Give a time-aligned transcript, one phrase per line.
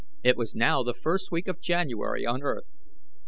[0.23, 2.75] It was now the first week of January on earth.